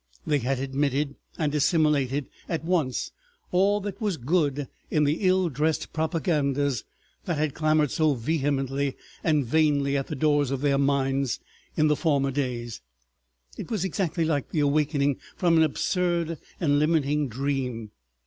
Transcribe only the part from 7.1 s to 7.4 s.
that